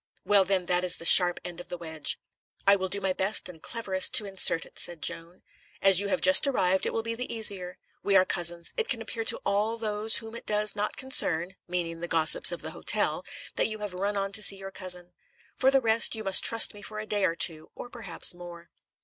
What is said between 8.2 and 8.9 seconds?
cousins. It